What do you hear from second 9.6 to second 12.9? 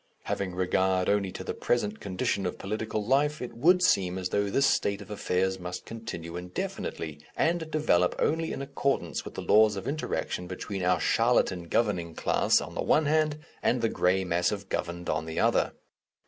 of inter action between our charlatan governing class on the